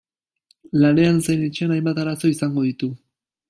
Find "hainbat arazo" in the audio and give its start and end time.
1.77-2.33